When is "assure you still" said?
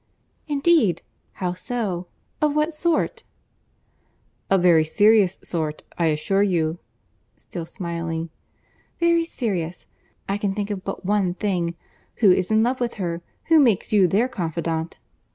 6.07-7.65